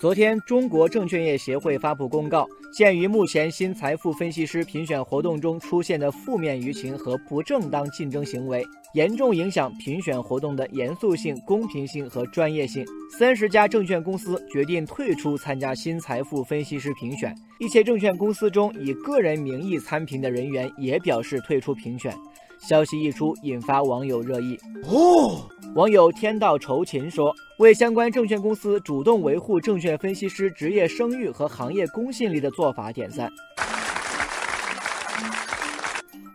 [0.00, 12.82] 昨天，中国证券业协会发布公告，鉴于目前新财富分析师评选活动中出现的负面舆情和不正当竞争行为，严重影响评选活动的严肃性、公平性和专业性。
[13.18, 22.10] 三十家证券公司决定退出参加新财富分析师评选，一些证券公司中以个人名义参评的人员也表示退出评选。
[22.58, 24.58] 消息一出，引发网友热议。
[24.84, 33.30] 哦，网友天道酬勤说：“为相关证券公司主动维护证券分析师职业声誉和行业公信力的做法点赞。”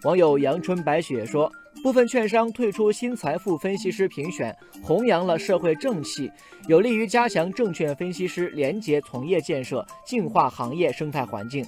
[0.05, 6.31] 网友阳春白雪说：“部分券商退出新财富分析师评选，弘扬了社会正气，
[6.67, 11.65] 有利于加强证券分析师廉洁从业建设，净化行业生态环境。”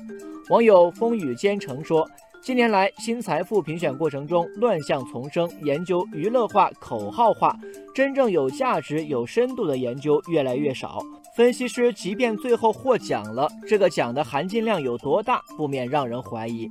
[0.49, 2.07] 网友风雨兼程说。
[2.47, 7.53] 近年来，新财富评选过程中乱象丛生，研究娱乐化、口号化，
[7.93, 11.01] 真正有价值、有深度的研究越来越少。
[11.35, 16.69] 分析师即便最后获奖了，这个奖的含金量有多大，不免让人怀疑。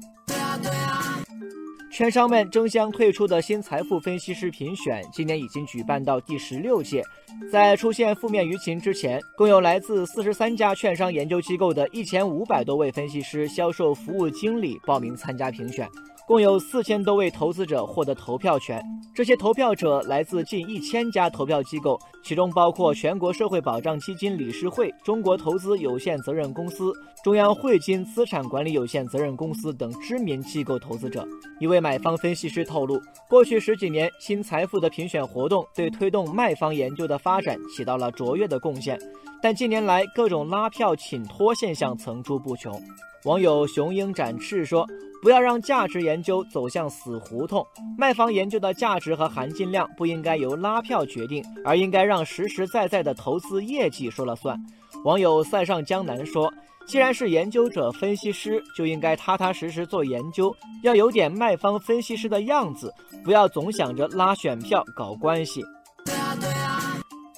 [1.96, 7.02] 券商们争相退出的新财富分析师评选，今年已经举办到第十六届。
[7.50, 15.88] 在出现负面舆情之前，共有来自四十三家券商研究机构的一千五百多位分析师、销售服务经理报名参加评选。
[16.26, 18.82] 共有四千多位投资者获得投票权，
[19.14, 31.24] 这些投票者来自近一千家投票机构，其中包括全国社会保障基金理事会、中国投资有限责任公司、中央汇金资产管理有限责任公司等知名机构投资者。
[31.60, 38.98] 一位买方分析师透露，过去十几年，新财富的评选活动对推动卖方研究的发展起到了卓越的贡献，
[39.40, 42.82] 但近年来各种拉票请托现象层出不穷。
[43.22, 44.84] 网友雄鹰展翅说。
[45.22, 47.66] 不要让价值研究走向死胡同。
[47.98, 54.58] 卖方研究的价值和含金量不应该由拉票决定，而应该让实实在在的投资业绩说了算。
[55.04, 56.52] 网友塞上江南说
[56.86, 62.92] ：“既然是研究者、分析师，就应该踏踏实实做研究，要有点卖方分析师的样子，
[63.24, 65.62] 不要总想着拉选票、搞关系。”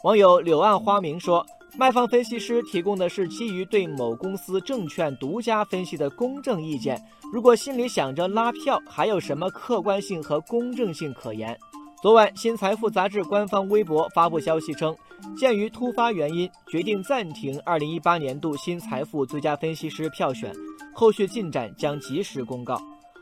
[0.04, 1.44] 网友柳暗花明说。
[1.78, 7.00] 卖方分析师提供的是基于对某公司证券独家分析的公正意见，
[7.32, 11.56] 如果心里想着拉票，还有什么客观性和公正性可言？
[12.02, 14.92] 昨晚，新财富杂志官方微博发布消息称，
[15.36, 20.52] 鉴于突发原因，决定暂停2018年度新财富最佳分析师票选，
[20.92, 22.76] 后续进展将及时公告。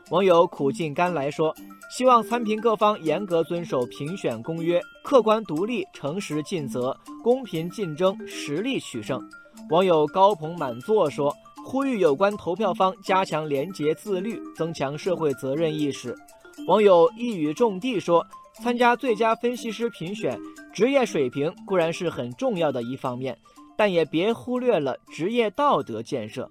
[0.09, 1.53] 网友苦尽甘来说
[1.91, 9.21] ：“希望参评各方严格遵守评选公约，客观独立、诚实尽责、公平竞争，实力取胜。”
[9.69, 11.35] 网友高朋满座说
[11.65, 16.15] ：“呼吁有关投票方加强廉洁自律，增强社会责任意识。”
[16.67, 18.25] 网友一语中的说
[18.63, 20.39] ：“参加最佳分析师评选，
[20.73, 23.37] 职业水平固然是很重要的一方面，
[23.75, 26.49] 但也别忽略了职业道德建设。”